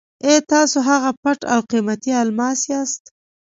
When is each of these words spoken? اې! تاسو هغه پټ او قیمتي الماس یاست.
اې! 0.25 0.33
تاسو 0.51 0.77
هغه 0.89 1.11
پټ 1.21 1.39
او 1.53 1.59
قیمتي 1.71 2.11
الماس 2.23 2.59
یاست. 2.71 3.03